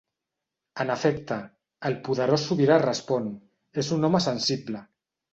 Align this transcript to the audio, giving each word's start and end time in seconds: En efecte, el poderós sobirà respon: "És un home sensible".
En 0.83 0.91
efecte, 0.93 1.35
el 1.89 1.97
poderós 2.07 2.45
sobirà 2.51 2.77
respon: 2.83 3.27
"És 3.83 3.91
un 3.99 4.09
home 4.09 4.23
sensible". 4.29 4.83